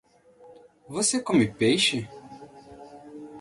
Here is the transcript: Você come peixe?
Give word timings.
Você 0.89 1.21
come 1.21 1.45
peixe? 1.47 2.09